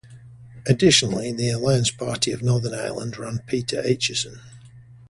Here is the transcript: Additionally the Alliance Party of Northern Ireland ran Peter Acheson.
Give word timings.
Additionally 0.65 1.31
the 1.31 1.51
Alliance 1.51 1.91
Party 1.91 2.31
of 2.31 2.41
Northern 2.41 2.73
Ireland 2.73 3.19
ran 3.19 3.37
Peter 3.45 3.83
Acheson. 3.83 4.39